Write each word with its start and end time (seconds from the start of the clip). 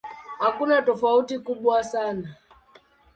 Hakuna 0.39 0.81
tofauti 0.81 1.39
kubwa 1.39 1.83
sana. 1.83 2.35